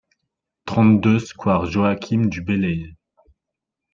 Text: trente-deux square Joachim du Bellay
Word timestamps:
trente-deux 0.65 1.19
square 1.19 1.67
Joachim 1.67 2.25
du 2.25 2.41
Bellay 2.41 2.95